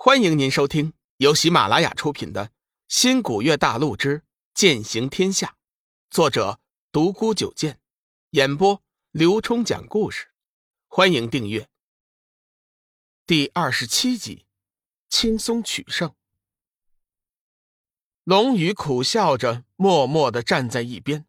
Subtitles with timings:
[0.00, 2.46] 欢迎您收听由喜马拉雅出品的
[2.86, 4.22] 《新古月大陆之
[4.54, 5.48] 剑行天下》，
[6.08, 6.60] 作者
[6.92, 7.80] 独孤九剑，
[8.30, 8.80] 演播
[9.10, 10.28] 刘冲讲故事。
[10.86, 11.68] 欢迎订阅。
[13.26, 14.46] 第二十七集，
[15.08, 16.14] 轻松取胜。
[18.22, 21.26] 龙宇苦笑着，默默的站在一边，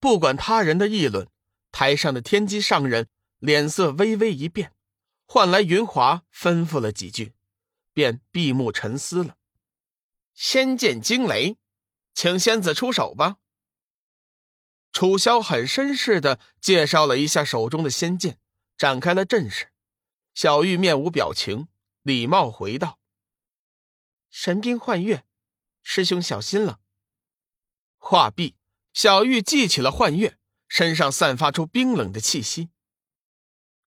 [0.00, 1.28] 不管他人的议论。
[1.70, 3.08] 台上的天机上人
[3.40, 4.72] 脸色微微一变，
[5.26, 7.34] 唤来云华，吩咐了几句。
[7.96, 9.38] 便闭目沉思了。
[10.34, 11.56] 仙剑惊雷，
[12.12, 13.38] 请仙子出手吧。
[14.92, 18.38] 楚萧很绅士的介绍了一下手中的仙剑，
[18.76, 19.72] 展开了阵势。
[20.34, 21.68] 小玉面无表情，
[22.02, 22.98] 礼貌回道
[24.28, 25.24] ：“神兵幻月，
[25.82, 26.80] 师兄小心了。”
[27.96, 28.56] 话毕，
[28.92, 30.36] 小玉记起了幻月，
[30.68, 32.68] 身上散发出冰冷的气息。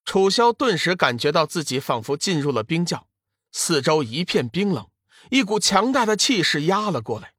[0.04, 3.08] 楚萧顿时感觉到自己仿佛进入了冰窖。
[3.52, 4.90] 四周一片冰冷，
[5.30, 7.34] 一股强大的气势压了过来。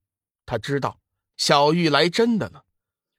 [0.47, 1.01] 他知道
[1.37, 2.65] 小玉来真的了，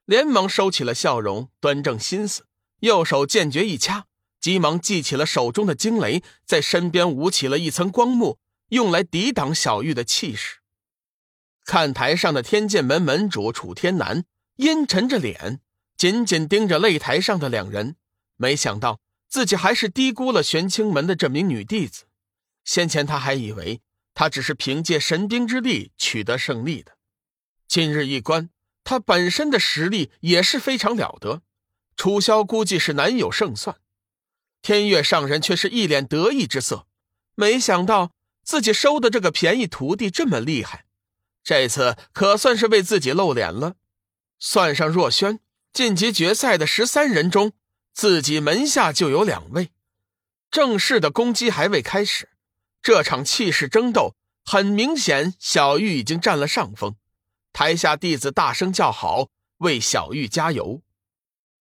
[0.06, 2.45] 连忙收起了笑容，端正心思，
[2.80, 4.06] 右手剑诀一掐，
[4.39, 8.38] 急忙记起了手中的惊雷，在身边舞起了一层光幕，
[8.70, 10.58] 用来抵挡小玉的气势。
[11.64, 14.26] 看台上的天剑门门主楚天南，
[14.58, 15.61] 阴沉着脸，
[15.95, 17.95] 紧紧盯着擂台上的两人，
[18.36, 22.05] 没想到自己还是低估了玄清门的这名女弟子。
[22.64, 23.81] 先前他还以为
[24.14, 26.98] 他只是凭借神兵之力取得胜利的，
[27.67, 28.50] 今日一观，
[28.84, 31.42] 他本身的实力也是非常了得。
[31.95, 33.78] 楚萧估计是难有胜算，
[34.62, 36.88] 天月上人却是一脸得意之色，
[37.36, 38.12] 没想到
[38.44, 40.86] 自己收的这个便宜徒弟这么厉害，
[41.44, 43.76] 这次可算是为自己露脸了。
[44.39, 45.39] 算上若轩，
[45.72, 47.54] 晋级决赛的十三人中，
[47.94, 49.72] 自己门下就有两位。
[50.50, 52.30] 正式的攻击还未开始。
[52.82, 56.96] 这场气势争斗，很明显，小玉已经占了上风。
[57.54, 60.82] 台下弟子大声叫好，为小玉加油。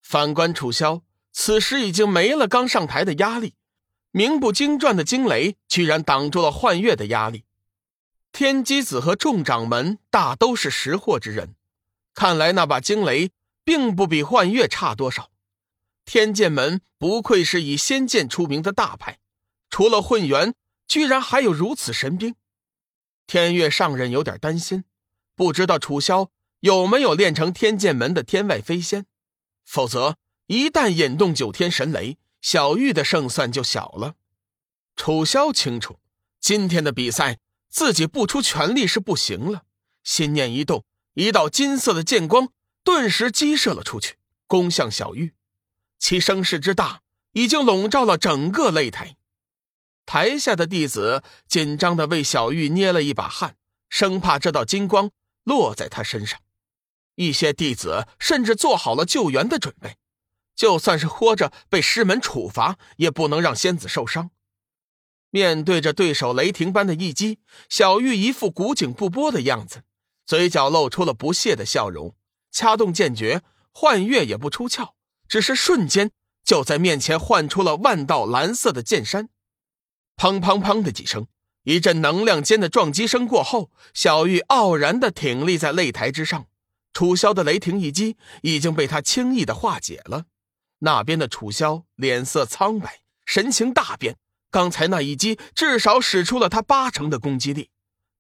[0.00, 3.55] 反观楚萧，此时已经没了刚上台的压力，
[4.12, 7.44] 名不经传的惊雷居然挡住了幻月的压力。
[8.33, 11.55] 天机子和众掌门大都是识货之人，
[12.15, 13.31] 看来那把惊雷
[13.62, 15.31] 并不比幻月差多少。
[16.06, 19.19] 天剑门不愧是以仙剑出名的大派，
[19.69, 20.55] 除了混元。
[20.91, 22.34] 居然还有如此神兵，
[23.28, 24.83] 天月上人有点担心，
[25.37, 29.06] 不知道楚萧有没有练成天剑门的天外飞仙，
[29.65, 30.17] 否则
[30.49, 34.17] 一旦引动九天神雷，小玉的胜算就小了。
[34.97, 36.00] 楚萧清楚，
[36.41, 39.62] 今天的比赛自己不出全力是不行了。
[40.03, 40.84] 心念一动，
[41.15, 42.49] 一道金色的剑光
[42.83, 44.17] 顿时激射了出去，
[44.49, 45.34] 攻向小玉，
[46.00, 47.03] 其声势之大，
[47.34, 49.15] 已经笼罩了整个擂台。
[50.12, 53.54] 台下的弟子紧张的为小玉捏了一把汗，
[53.88, 55.12] 生怕这道金光
[55.44, 56.41] 落在他身上。
[57.15, 59.99] 一些弟子甚至做好了救援的准备，
[60.56, 64.32] 就算是活着被师门处罚，也不能让仙子受伤。
[65.31, 67.38] 面对着对手雷霆般的一击，
[67.69, 69.84] 小玉一副古井不波的样子，
[70.26, 72.16] 嘴角露出了不屑的笑容。
[72.50, 74.97] 掐动剑诀，幻月也不出鞘，
[75.28, 76.10] 只是瞬间
[76.43, 79.28] 就在面前幻出了万道蓝色的剑山。
[80.20, 81.26] 砰砰砰的几声，
[81.62, 86.44] 一阵能量间的撞击声过后，小玉傲然的挺立在擂台之上。
[86.92, 90.26] 楚萧的雷霆一击已经被他轻易的化解了。
[90.81, 94.19] 那边的楚萧脸色苍白，神情大变。
[94.50, 97.70] 刚才那一击至少使出了他八成的攻击力，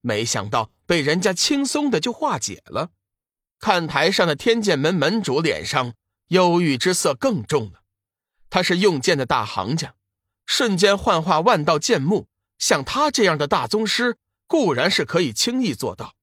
[0.00, 2.92] 没想到被人家轻松的就化解了。
[3.58, 5.92] 看台上的天剑门门主脸上
[6.28, 7.82] 忧郁之色更重了，
[8.48, 9.96] 他是用剑的大行家。
[10.50, 12.26] 瞬间幻化万道剑幕，
[12.58, 14.16] 像他这样的大宗师
[14.48, 16.16] 固然是可以轻易做到，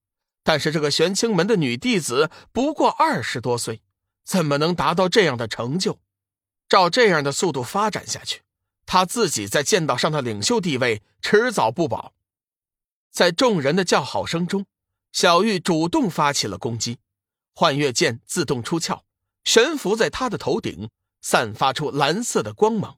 [0.44, 3.82] 但是这个玄清门的女弟子不过二十多岁，
[4.26, 6.02] 怎么能达到这样的成就？
[6.68, 8.42] 照这样的速度发展下去，
[8.86, 12.14] 他自己在剑道上的领袖地位迟早不保。
[13.10, 14.66] 在众人的叫好声中，
[15.14, 17.00] 小玉主动发起了攻击，
[17.56, 19.06] 幻月剑自动出鞘，
[19.46, 20.90] 悬浮在他的头顶，
[21.22, 22.98] 散发出蓝色的光芒。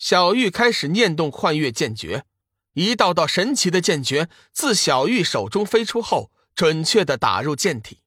[0.00, 2.24] 小玉开始念动幻月剑诀，
[2.72, 7.98] 一道道神奇的剑诀自小玉手中飞出后，准确的打入剑体。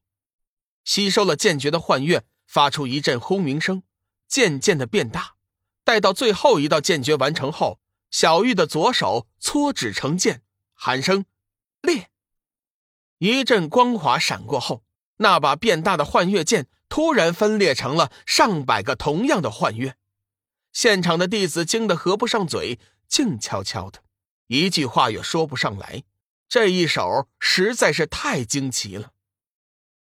[0.82, 3.84] 吸收了剑诀的幻月发出一阵轰鸣声，
[4.26, 5.36] 渐渐的变大。
[5.84, 7.78] 待到最后一道剑诀完成后，
[8.10, 10.42] 小玉的左手搓指成剑，
[10.72, 11.26] 喊声
[11.80, 12.10] “裂”，
[13.18, 14.82] 一阵光华闪过后，
[15.18, 19.96] 那把变大的幻月剑突然分裂成了上百个同样的幻月。
[20.74, 22.78] 现场的弟子惊得合不上嘴，
[23.08, 24.02] 静悄悄的。
[24.48, 26.02] 一句话也说不上来。
[26.48, 29.12] 这一手实在是太惊奇了。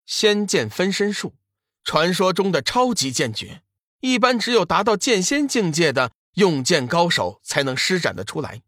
[0.05, 1.35] 仙剑分身术，
[1.83, 3.63] 传说中的超级剑诀，
[3.99, 8.61] 一般只有达到剑仙境界的用剑高手才能施展得出来，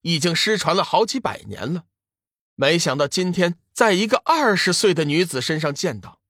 [0.00, 1.84] 已经失传了好几百年了。
[2.54, 6.20] 没想到今天在一个二十岁的女子身上见到。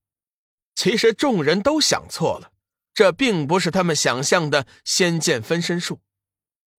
[0.74, 2.51] 其实众人都想错了，
[2.94, 6.00] 这并不是他们想象的仙剑分身术。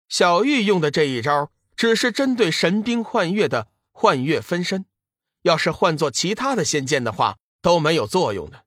[0.08, 4.86] 小玉用的这一招，只是针对神兵幻月的幻月分身，
[5.42, 8.66] 要是换做其他的仙剑的话，都没有作用的。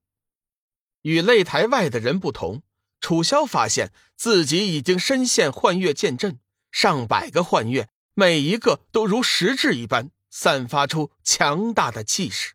[1.02, 2.62] 与擂台外的人不同，
[3.00, 6.40] 楚萧发现自己已经身陷幻月剑阵，
[6.72, 12.54] 上百个幻月，每一个都如实质一般，散发出强大的气势。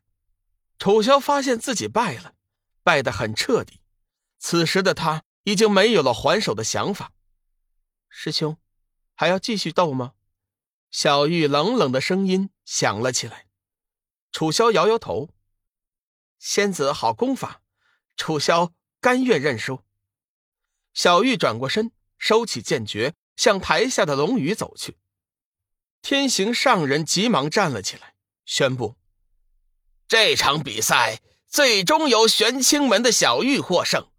[0.77, 2.33] 楚萧发现自己败了。
[2.83, 3.80] 败得很彻底，
[4.43, 7.13] 此时的他已经没有了还手的想法。
[8.09, 8.57] 师兄，
[9.13, 10.13] 还要继续斗吗？
[10.89, 13.45] 小玉冷冷的声音响了起来。
[14.31, 15.29] 楚萧摇摇头
[16.39, 17.61] ：“仙子好功法，
[18.17, 19.83] 楚萧甘愿认输。”
[20.91, 24.97] 小玉转过身，收起剑诀，向台下的龙宇走去。
[26.01, 28.97] 天行上人急忙站了起来，宣布
[30.09, 31.21] ：“这场比赛。”
[31.51, 34.09] 最终由玄清门的小玉获胜。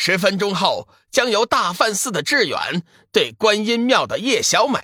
[0.00, 4.80] 十分钟后，将由大梵寺的志远对观音庙的叶小美。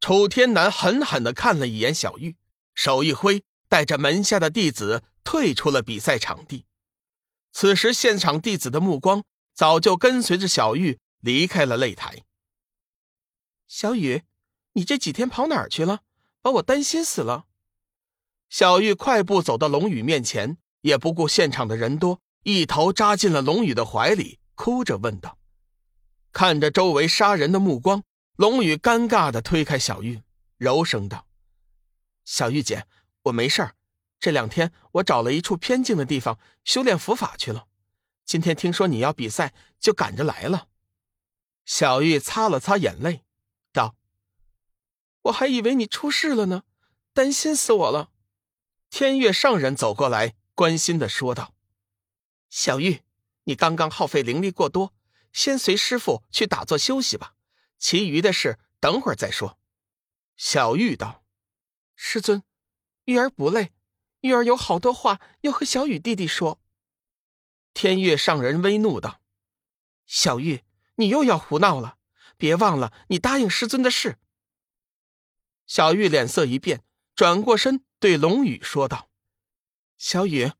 [0.00, 2.36] 楚天南狠狠的看了一眼小玉，
[2.72, 6.66] 手一挥，带着门下的弟子退出了比赛场地。
[7.50, 12.22] 此时，现场弟子的目光早就跟随着小玉离开了擂台。
[13.66, 14.22] 小雨，
[14.74, 16.02] 你这几天跑哪儿去了？
[16.40, 17.46] 把我担心死了。
[18.48, 25.38] 小玉快步走到龙宇面前，也不顾现场的人多，一头扎进了龙宇的怀里，哭着问道
[26.30, 28.04] ：“看着周围杀人的目光，
[28.36, 30.22] 龙宇尴尬的推开小玉，
[30.58, 31.26] 柔声道
[32.26, 32.86] ：‘小玉姐，
[33.22, 33.76] 我没事儿。
[34.20, 37.66] 这两天我找了一处偏静的地方修炼佛法去了。
[38.26, 40.68] 今天听说你要比赛，就赶着来了。’
[41.64, 43.24] 小玉擦了擦眼泪，
[43.72, 43.96] 道
[45.24, 46.64] ：‘我还以为你出事了呢，
[47.14, 48.10] 担心死我了。’”
[48.90, 51.52] 天月上人走过来，关心的说道
[52.56, 53.02] ：“小玉，
[53.46, 54.94] 你刚刚耗费灵力过多，
[55.32, 57.34] 先随师傅去打坐休息吧，
[57.80, 59.58] 其余的事等会儿再说。”
[60.38, 61.24] 小玉道
[61.96, 62.44] ：“师尊，
[63.06, 63.72] 玉儿不累，
[64.20, 66.60] 玉儿有好多话要和小雨弟弟说。”
[67.74, 69.20] 天月上人微怒道
[70.06, 70.62] ：“小玉，
[70.94, 71.98] 你又要胡闹了，
[72.36, 74.20] 别忘了你答应师尊的事。”
[75.66, 76.84] 小玉脸色一变，
[77.16, 77.84] 转过身。
[77.98, 79.10] 对龙宇说道
[79.98, 80.52] ：“小雨，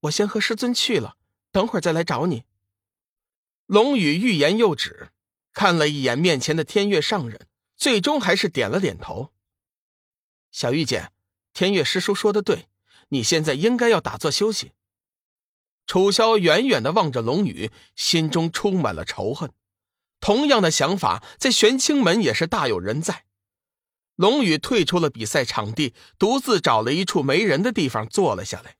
[0.00, 1.18] 我先和师尊去了，
[1.52, 2.44] 等会儿再来找你。”
[3.66, 5.10] 龙宇欲言又止，
[5.52, 7.46] 看了一眼面前的天月上人，
[7.76, 9.32] 最终还是点了点头。
[10.50, 11.12] 小玉姐，
[11.54, 12.68] 天月师叔说的对，
[13.08, 14.72] 你现在应该要打坐休息。
[15.86, 19.52] 楚萧远远的望着龙宇，心中充满了仇恨。
[20.20, 23.24] 同样的想法在玄清门也是大有人在。
[24.14, 28.76] 龙宇退出了比赛场地，独自找了一处没人的地方坐了下来。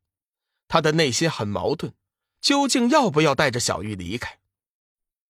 [0.69, 1.95] 他的内心很矛盾，
[2.43, 4.39] 究竟要不要带着小玉离开？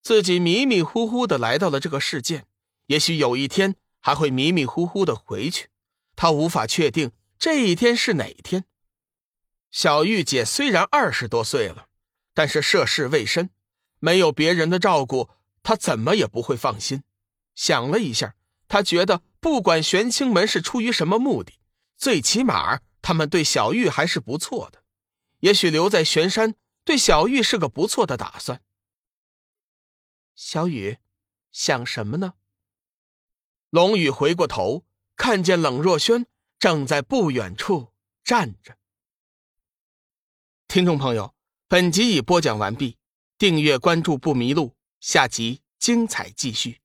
[0.02, 2.46] 自己迷迷糊糊的来到了这个世界，
[2.86, 5.68] 也许有一天还会迷迷糊糊的回去。
[6.16, 8.64] 他无法确定这一天是哪一天。
[9.70, 11.86] 小玉姐虽然二十多岁了，
[12.34, 13.50] 但是涉世未深，
[14.00, 15.30] 没有别人的照顾，
[15.62, 17.04] 她怎么也不会放心。
[17.54, 18.34] 想了一下，
[18.66, 19.22] 她觉得。
[19.42, 21.54] 不管玄清门是出于什么目的，
[21.96, 24.84] 最起码他们对小玉还是不错的。
[25.40, 28.62] 也许留在玄山对小玉是个不错的打算。
[30.34, 30.98] 小雨，
[31.50, 32.34] 想什么呢？
[33.70, 34.84] 龙宇回过头，
[35.16, 36.26] 看见冷若萱
[36.58, 38.76] 正在不远处站着。
[40.68, 41.34] 听众朋友，
[41.68, 42.98] 本集已播讲完毕，
[43.38, 46.81] 订阅关注不迷路，下集精彩继续。